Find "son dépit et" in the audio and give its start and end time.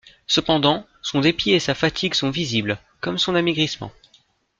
1.03-1.59